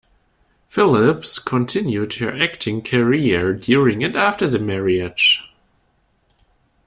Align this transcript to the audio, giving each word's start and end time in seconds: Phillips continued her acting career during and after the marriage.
Phillips 0.67 1.37
continued 1.37 2.15
her 2.15 2.35
acting 2.41 2.81
career 2.81 3.53
during 3.53 4.03
and 4.03 4.15
after 4.15 4.47
the 4.47 4.57
marriage. 4.57 5.53